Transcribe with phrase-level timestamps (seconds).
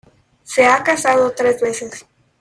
[0.43, 2.07] Se ha casado tres veces.